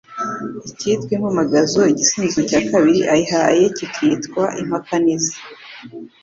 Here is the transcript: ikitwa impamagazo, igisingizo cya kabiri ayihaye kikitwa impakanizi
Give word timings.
ikitwa 0.69 1.11
impamagazo, 1.17 1.79
igisingizo 1.91 2.39
cya 2.49 2.59
kabiri 2.69 3.01
ayihaye 3.13 3.63
kikitwa 3.77 4.43
impakanizi 4.61 5.35